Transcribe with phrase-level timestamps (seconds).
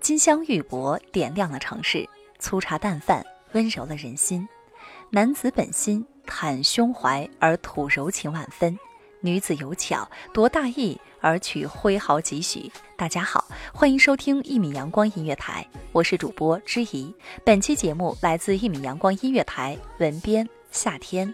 [0.00, 4.48] 金镶玉帛点亮了城市，粗茶淡饭温柔了人心。
[5.10, 8.74] 男子本心袒胸怀，而吐柔情万分；
[9.20, 12.72] 女子有巧夺大义，而取挥毫几许。
[12.96, 17.14] 大家好，欢迎收听一米阳光音乐台，我是主播知怡。
[17.44, 21.32] 本期节目来自一米阳光音乐台，文编夏天。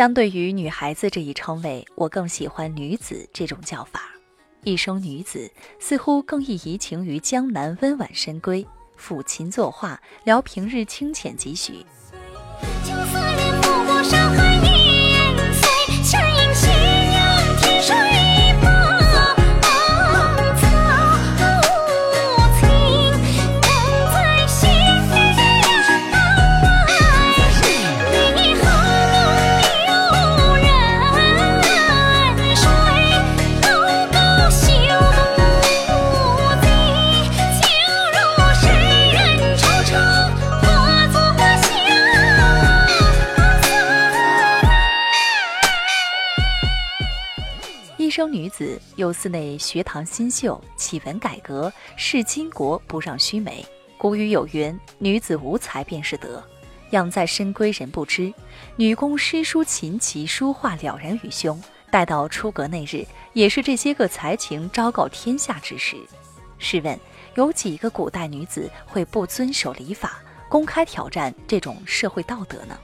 [0.00, 4.00] 相对于女孩子这一称谓，我更喜欢女子这种叫法。
[4.64, 8.64] 一生女子，似乎更易移情于江南温婉深闺，
[8.98, 11.84] 抚琴作画，聊平日清浅几许。
[12.82, 14.49] 青丝连覆过山海
[48.60, 53.64] 子，又似那学堂新秀，启文改革，视巾帼不让须眉。
[53.96, 56.44] 古语有云：“女子无才便是德。”
[56.92, 58.30] 养在深闺人不知，
[58.76, 61.58] 女工诗书琴棋书画了然于胸。
[61.90, 65.96] 待到出阁那日，也是这些个才情昭告天下之时。
[66.58, 67.00] 试问，
[67.36, 72.78] 有几个古代女子会不遵守礼法，公开挑战这种社会道德呢？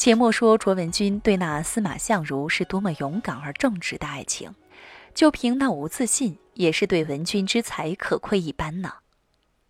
[0.00, 4.54] 且莫说卓文君对那司马相如是多么勇敢而正直的爱情，
[5.14, 8.94] 就凭那无自信，也是对文君之才可窥一斑呢。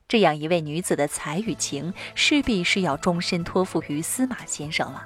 [0.07, 5.05] 这样一位女子的才与情，势必是要终身托付于司马先生了。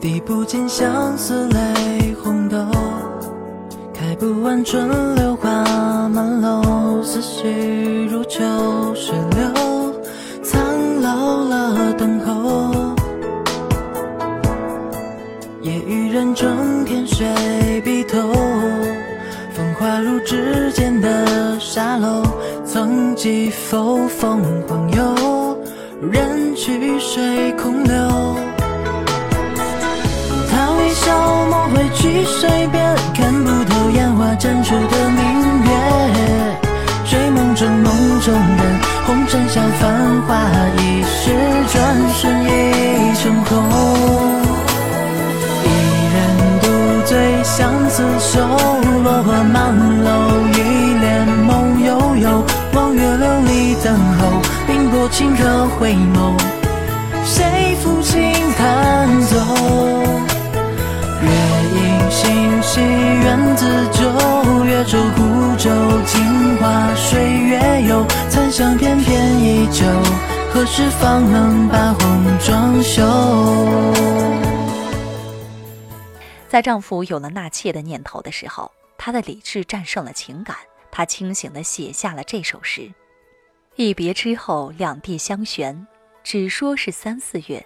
[0.00, 1.85] 滴不尽相思泪
[2.26, 2.56] 红豆，
[3.94, 5.48] 开不完春柳花
[6.08, 8.42] 满楼，思绪如秋
[8.96, 9.94] 水流，
[10.42, 10.60] 苍
[11.00, 12.96] 老了等候。
[15.62, 18.18] 夜雨人整天睡笔头，
[19.54, 22.24] 风化如指尖的沙漏，
[22.64, 25.56] 曾几否凤凰游，
[26.10, 27.94] 人去水空流。
[31.12, 35.24] 梦回去水边，看不透烟花绽出的明
[35.64, 35.70] 月。
[37.04, 40.30] 追梦中梦中人，红尘笑繁华
[40.78, 41.30] 一逝，
[41.72, 41.74] 转
[42.14, 42.46] 瞬已
[43.14, 43.50] 成空。
[45.64, 45.66] 一
[46.14, 46.16] 人
[46.60, 46.64] 独
[47.06, 48.40] 醉相思愁，
[49.04, 49.54] 落花满
[50.04, 50.08] 楼，
[50.52, 50.54] 一
[51.00, 52.44] 帘梦悠悠。
[52.74, 56.36] 望月楼里等候，凌波顷刻回眸，
[57.24, 59.36] 谁抚琴弹奏？
[62.26, 64.10] 月影星稀，缘自旧。
[64.64, 65.70] 月舟孤舟，
[66.04, 68.04] 镜花水月游。
[68.28, 69.84] 残香翩翩依旧，
[70.52, 73.02] 何时方能把红妆休？
[76.48, 80.56] 在丈夫有了纳妾的念头的时候，她的理智战胜了情感，
[80.90, 82.92] 她清醒地写下了这首诗。
[83.76, 85.86] 一别之后，两地相悬，
[86.24, 87.64] 只说是三四月，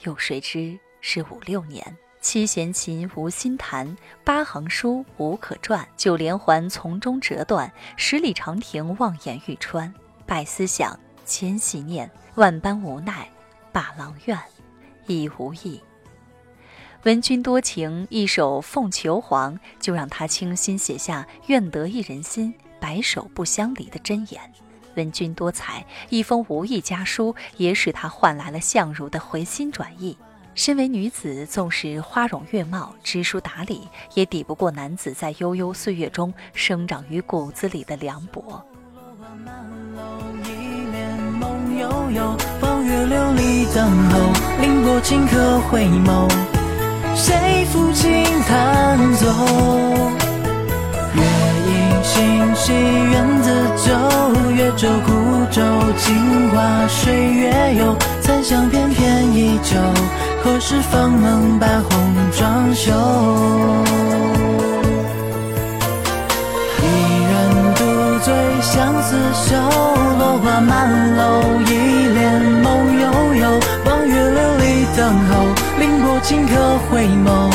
[0.00, 1.96] 有谁知是五六年。
[2.22, 5.86] 七弦琴无心弹，八行书无可传。
[5.96, 9.92] 九连环从中折断，十里长亭望眼欲穿。
[10.24, 13.28] 百思想，千系念，万般无奈，
[13.72, 14.38] 把郎怨，
[15.08, 15.82] 已无益。
[17.02, 24.40] 闻君多情，一首《凤求凰》就让他倾心写下“愿得一人心，白首不相离”的箴言。
[24.94, 30.16] 闻君多才，一封无意家书也使他换来了相如的回心转意。
[30.54, 38.62] 身为女子，纵使花容月貌、知书达理，也抵不过男子在悠悠岁月中生长于骨子里的凉薄。
[54.74, 55.12] 舟孤
[55.50, 55.62] 舟，
[55.98, 57.96] 镜花水月游。
[58.20, 59.76] 残香翩翩依旧，
[60.44, 61.90] 何时方能把红
[62.32, 62.90] 妆休？
[66.82, 66.84] 一
[67.30, 67.32] 人
[67.76, 67.80] 独
[68.24, 69.16] 醉相思
[69.46, 69.56] 愁，
[70.18, 71.20] 落花满楼，
[71.64, 71.70] 一
[72.08, 73.60] 帘梦悠悠。
[73.84, 75.30] 望月流离等候，
[75.78, 76.52] 凌波顷刻
[76.90, 77.52] 回眸，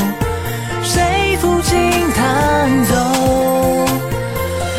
[0.81, 1.75] 谁抚琴
[2.15, 2.95] 弹奏？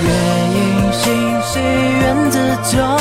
[0.03, 0.09] 月
[0.57, 1.05] 影星
[1.43, 2.37] 稀，缘自
[2.71, 2.98] 旧。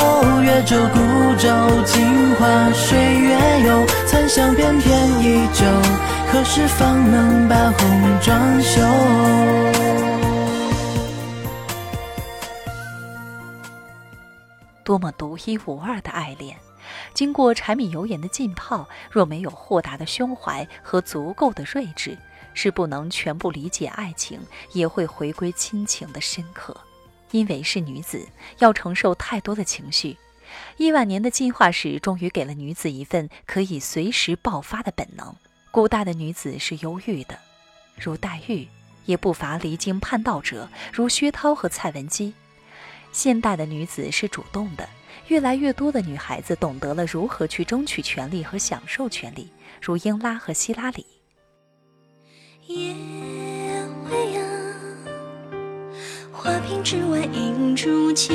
[0.58, 0.98] 月舟孤
[1.36, 1.48] 舟，
[1.84, 3.86] 镜花水月游。
[4.08, 5.64] 残香翩翩依旧，
[6.32, 8.60] 何时方能把红妆？
[14.82, 16.56] 多么独一无二的爱恋！
[17.14, 22.18] 经过柴米油盐的浸泡，若没有豁达的胸怀和足够的睿智，
[22.52, 24.40] 是不能全部理解爱情，
[24.72, 26.76] 也会回归亲情的深刻。
[27.30, 28.26] 因为是女子，
[28.58, 30.18] 要承受太多的情绪。
[30.76, 35.34] 亿万年的进化史，终于给了女子一份可以随时爆发的本能。
[35.70, 37.38] 古代的女子是忧郁的，
[38.00, 38.66] 如黛玉，
[39.04, 42.34] 也不乏离经叛道者，如薛涛和蔡文姬。
[43.12, 44.88] 现代的女子是主动的，
[45.28, 49.50] 越来越多的女孩子懂得了如何去争取权利和享受权利，
[49.80, 51.06] 如英拉和希拉里。
[52.66, 52.94] 夜
[54.10, 54.44] 未央，
[56.32, 58.34] 花瓶之外映出秋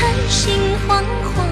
[0.00, 0.54] 银汉心
[0.88, 1.04] 惶
[1.34, 1.49] 惶，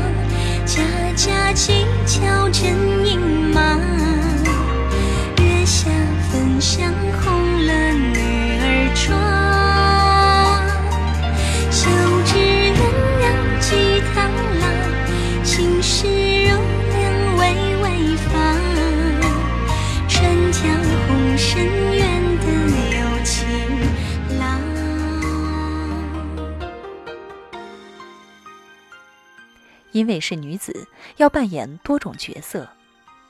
[29.99, 30.87] 因为是女子，
[31.17, 32.69] 要扮演多种角色，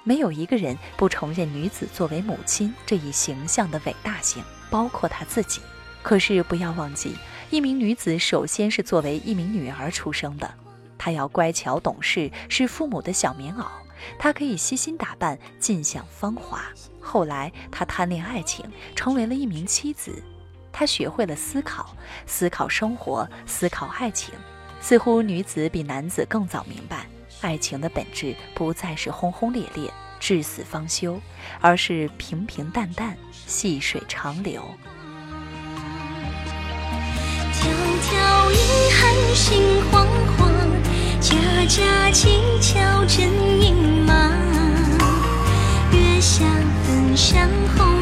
[0.04, 5.62] 没有一个人不承认女子作为母亲这一形象的伟大性，包括她自己。
[6.02, 7.16] 可是不要忘记，
[7.48, 10.52] 一名女子首先是作为一名女儿出生的，
[10.98, 13.64] 她要乖巧懂事，是父母的小棉袄，
[14.18, 16.60] 她可以悉心打扮，尽享芳华。
[17.00, 18.62] 后来，她贪恋爱情，
[18.94, 20.22] 成为了一名妻子。
[20.70, 21.96] 她学会了思考，
[22.26, 24.34] 思考生活，思考爱情。
[24.80, 27.06] 似乎女子比男子更早明白，
[27.40, 31.20] 爱情的本质不再是轰轰烈烈、至死方休，
[31.60, 34.62] 而是平平淡淡、细水长流。
[37.52, 37.66] 迢
[38.00, 38.58] 迢银
[38.94, 40.06] 汉心惶
[40.38, 40.40] 惶，
[41.20, 43.28] 家家乞巧真
[43.60, 43.74] 隐
[44.06, 44.32] 忙。
[45.92, 46.44] 月下
[46.84, 47.97] 焚香红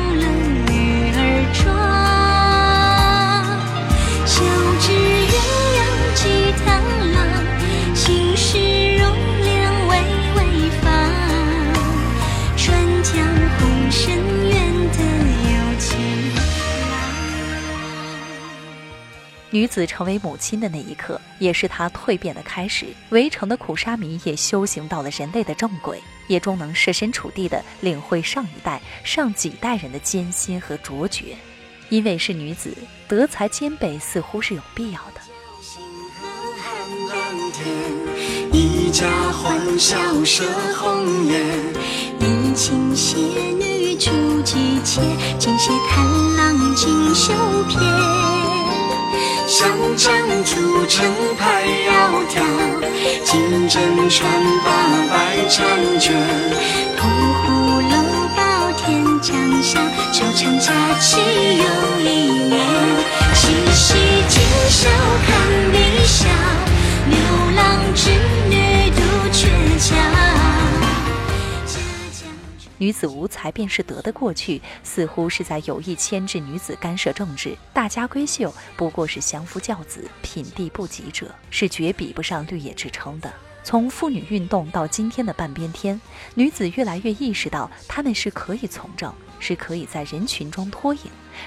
[19.57, 22.89] 女子成为母亲的那一刻，也是她蜕变的开始。
[23.09, 31.35] 围城的苦沙弥也修行到了人类的正轨，也终能设身处地的领会上一代、上几代人的艰辛和卓绝。
[31.89, 32.77] 因为是女子，
[33.09, 35.21] 德才兼备似乎是有必要的。
[38.53, 40.45] 一家欢笑射
[40.77, 41.73] 红颜，
[42.19, 43.19] 年轻仙
[43.59, 44.11] 女初
[44.43, 45.01] 举妾，
[45.39, 46.05] 尽写探
[46.37, 47.33] 郎锦绣
[47.71, 48.46] 篇。
[49.59, 49.65] 香
[49.97, 50.13] 樟
[50.45, 51.89] 竹成排窈
[52.29, 52.45] 窕，
[53.25, 53.75] 金针
[54.11, 54.31] 穿
[54.63, 54.69] 八
[55.09, 55.15] 百
[55.49, 55.57] 婵
[55.99, 56.13] 娟。
[56.99, 57.45] 铜葫
[57.81, 57.95] 芦
[58.37, 58.43] 包
[58.77, 58.85] 天
[59.23, 59.81] 将下，
[60.13, 60.67] 秋蝉佳
[61.01, 61.17] 期
[61.57, 61.65] 又
[62.03, 62.05] 一
[62.51, 62.55] 年。
[63.33, 63.95] 七夕
[64.29, 64.35] 今
[64.69, 64.91] 宵
[65.25, 65.27] 看
[65.73, 66.29] 碧霄，
[67.09, 67.17] 牛
[67.57, 68.46] 郎织女
[72.79, 77.57] 女子无才便是德的过去，似乎是在有意牵制女子干涉政治。
[77.73, 83.33] 大家闺秀不过是相夫教子、品地不及者，是绝比不上绿野之称的。
[83.65, 86.01] 从妇女运动到今天的半边天，
[86.35, 91.01] 女子越来越意识到，她们是可以从政，是可以在人群中脱颖，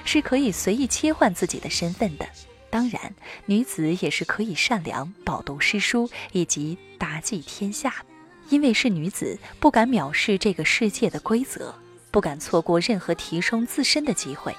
[0.03, 2.27] 是可以随意切换自己的身份的。
[2.69, 8.08] 当然，女子也是可以善良、饱读诗书以及达济天下的。
[8.49, 11.73] 因为是女子，不敢藐视这个世界的规则，
[12.11, 14.55] 不敢错过任何提升自身的机会，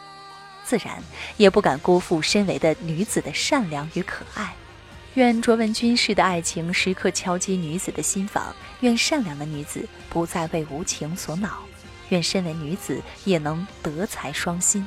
[0.65, 1.03] 自然
[1.37, 4.55] 也不敢辜负身为的女子的善良与可爱。
[5.15, 11.65] 愿卓文君式的爱情时刻敲击女子的心房，愿善良的女子不再为无情所恼，
[12.11, 14.87] 愿身为女子也能德才双馨。